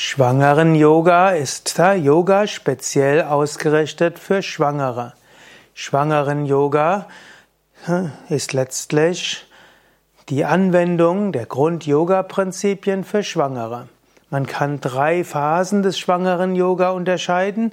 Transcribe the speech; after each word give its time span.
Schwangeren 0.00 0.76
Yoga 0.76 1.30
ist 1.30 1.76
Yoga 1.76 2.46
speziell 2.46 3.22
ausgerichtet 3.22 4.20
für 4.20 4.42
Schwangere. 4.42 5.14
Schwangeren 5.74 6.46
Yoga 6.46 7.08
hm, 7.82 8.12
ist 8.28 8.52
letztlich 8.52 9.44
die 10.28 10.44
Anwendung 10.44 11.32
der 11.32 11.46
Grund-Yoga-Prinzipien 11.46 13.02
für 13.02 13.24
Schwangere. 13.24 13.88
Man 14.30 14.46
kann 14.46 14.80
drei 14.80 15.24
Phasen 15.24 15.82
des 15.82 15.98
schwangeren 15.98 16.54
Yoga 16.54 16.90
unterscheiden. 16.90 17.72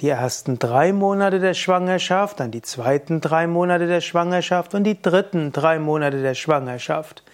Die 0.00 0.10
ersten 0.10 0.60
drei 0.60 0.92
Monate 0.92 1.40
der 1.40 1.54
Schwangerschaft, 1.54 2.38
dann 2.38 2.52
die 2.52 2.62
zweiten 2.62 3.20
drei 3.20 3.48
Monate 3.48 3.88
der 3.88 4.00
Schwangerschaft 4.00 4.74
und 4.74 4.84
die 4.84 5.02
dritten 5.02 5.50
drei 5.50 5.80
Monate 5.80 6.22
der 6.22 6.34
Schwangerschaft. 6.34 7.24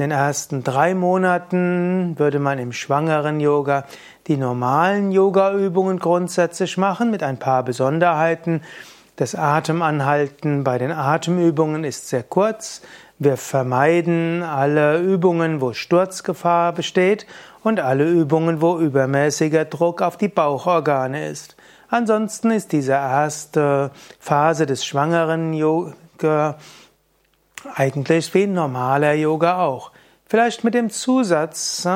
In 0.00 0.08
den 0.08 0.18
ersten 0.18 0.64
drei 0.64 0.94
Monaten 0.94 2.18
würde 2.18 2.38
man 2.38 2.58
im 2.58 2.72
schwangeren 2.72 3.38
Yoga 3.38 3.84
die 4.28 4.38
normalen 4.38 5.12
Yoga-Übungen 5.12 5.98
grundsätzlich 5.98 6.78
machen 6.78 7.10
mit 7.10 7.22
ein 7.22 7.38
paar 7.38 7.62
Besonderheiten. 7.64 8.62
Das 9.16 9.34
Atemanhalten 9.34 10.64
bei 10.64 10.78
den 10.78 10.90
Atemübungen 10.90 11.84
ist 11.84 12.08
sehr 12.08 12.22
kurz. 12.22 12.80
Wir 13.18 13.36
vermeiden 13.36 14.42
alle 14.42 15.00
Übungen, 15.00 15.60
wo 15.60 15.74
Sturzgefahr 15.74 16.72
besteht 16.72 17.26
und 17.62 17.78
alle 17.78 18.08
Übungen, 18.08 18.62
wo 18.62 18.78
übermäßiger 18.78 19.66
Druck 19.66 20.00
auf 20.00 20.16
die 20.16 20.28
Bauchorgane 20.28 21.28
ist. 21.28 21.56
Ansonsten 21.90 22.52
ist 22.52 22.72
diese 22.72 22.92
erste 22.92 23.90
Phase 24.18 24.64
des 24.64 24.82
schwangeren 24.82 25.52
Yoga 25.52 26.56
eigentlich 27.74 28.32
wie 28.34 28.46
normaler 28.46 29.14
Yoga 29.14 29.62
auch. 29.62 29.92
Vielleicht 30.26 30.62
mit 30.62 30.74
dem 30.74 30.90
Zusatz, 30.90 31.88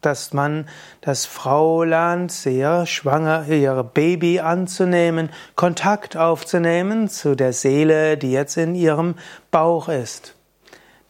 dass 0.00 0.32
man, 0.32 0.66
dass 1.02 1.26
Frau 1.26 1.82
lernt, 1.82 2.32
sehr 2.32 2.86
schwanger, 2.86 3.46
ihr 3.48 3.82
Baby 3.82 4.40
anzunehmen, 4.40 5.28
Kontakt 5.56 6.16
aufzunehmen 6.16 7.10
zu 7.10 7.34
der 7.34 7.52
Seele, 7.52 8.16
die 8.16 8.32
jetzt 8.32 8.56
in 8.56 8.74
ihrem 8.74 9.16
Bauch 9.50 9.90
ist. 9.90 10.34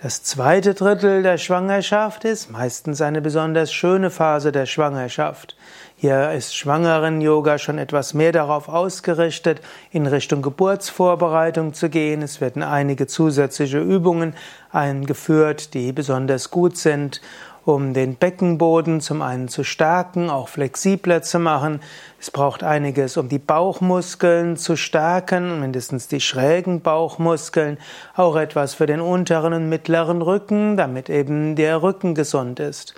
Das 0.02 0.24
zweite 0.24 0.74
Drittel 0.74 1.22
der 1.22 1.38
Schwangerschaft 1.38 2.24
ist 2.24 2.50
meistens 2.50 3.00
eine 3.00 3.20
besonders 3.20 3.72
schöne 3.72 4.10
Phase 4.10 4.50
der 4.50 4.66
Schwangerschaft. 4.66 5.54
Hier 5.94 6.32
ist 6.32 6.56
Schwangeren-Yoga 6.56 7.58
schon 7.58 7.78
etwas 7.78 8.12
mehr 8.12 8.32
darauf 8.32 8.68
ausgerichtet, 8.68 9.60
in 9.92 10.08
Richtung 10.08 10.42
Geburtsvorbereitung 10.42 11.72
zu 11.72 11.88
gehen. 11.88 12.20
Es 12.22 12.40
werden 12.40 12.64
einige 12.64 13.06
zusätzliche 13.06 13.78
Übungen 13.78 14.34
eingeführt, 14.72 15.72
die 15.72 15.92
besonders 15.92 16.50
gut 16.50 16.76
sind 16.76 17.20
um 17.64 17.94
den 17.94 18.16
Beckenboden 18.16 19.00
zum 19.00 19.22
einen 19.22 19.48
zu 19.48 19.62
stärken, 19.62 20.30
auch 20.30 20.48
flexibler 20.48 21.22
zu 21.22 21.38
machen. 21.38 21.80
Es 22.20 22.30
braucht 22.30 22.62
einiges, 22.62 23.16
um 23.16 23.28
die 23.28 23.38
Bauchmuskeln 23.38 24.56
zu 24.56 24.76
stärken, 24.76 25.60
mindestens 25.60 26.08
die 26.08 26.20
schrägen 26.20 26.80
Bauchmuskeln, 26.80 27.78
auch 28.16 28.36
etwas 28.36 28.74
für 28.74 28.86
den 28.86 29.00
unteren 29.00 29.52
und 29.52 29.68
mittleren 29.68 30.22
Rücken, 30.22 30.76
damit 30.76 31.08
eben 31.08 31.54
der 31.54 31.82
Rücken 31.82 32.14
gesund 32.14 32.58
ist. 32.58 32.94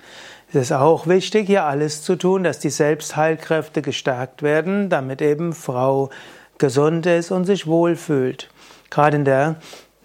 Es 0.49 0.55
ist 0.55 0.71
auch 0.71 1.07
wichtig, 1.07 1.47
hier 1.47 1.65
alles 1.65 2.01
zu 2.01 2.15
tun, 2.15 2.43
dass 2.43 2.59
die 2.59 2.69
Selbstheilkräfte 2.69 3.81
gestärkt 3.81 4.41
werden, 4.41 4.89
damit 4.89 5.21
eben 5.21 5.53
Frau 5.53 6.09
gesund 6.57 7.05
ist 7.05 7.31
und 7.31 7.45
sich 7.45 7.67
wohlfühlt. 7.67 8.49
Gerade 8.89 9.17
in 9.17 9.25
der, 9.25 9.55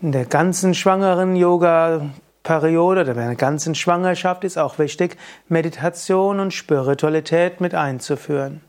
in 0.02 0.12
der 0.12 0.24
ganzen 0.24 0.74
schwangeren 0.74 1.36
Yoga 1.36 2.10
Periode 2.50 3.02
oder 3.02 3.14
bei 3.14 3.22
einer 3.22 3.36
ganzen 3.36 3.76
Schwangerschaft 3.76 4.42
ist 4.42 4.58
auch 4.58 4.80
wichtig, 4.80 5.16
Meditation 5.48 6.40
und 6.40 6.52
Spiritualität 6.52 7.60
mit 7.60 7.76
einzuführen. 7.76 8.60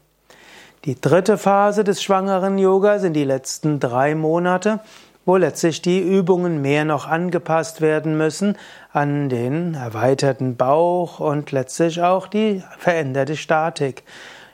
Die 0.86 1.02
dritte 1.02 1.40
Phase 1.40 1.84
des 1.84 2.04
schwangeren 2.04 2.60
Yoga 2.60 3.00
sind 3.00 3.14
die 3.14 3.24
letzten 3.24 3.80
drei 3.80 4.14
Monate, 4.14 4.82
wo 5.26 5.36
letztlich 5.36 5.82
die 5.82 6.00
Übungen 6.00 6.62
mehr 6.62 6.86
noch 6.86 7.08
angepasst 7.08 7.82
werden 7.82 8.16
müssen 8.20 8.56
an 8.94 9.30
den 9.30 9.74
erweiterten 9.74 10.58
Bauch 10.58 11.20
und 11.20 11.52
letztlich 11.52 12.04
auch 12.04 12.28
die 12.28 12.62
veränderte 12.78 13.36
Statik. 13.36 14.04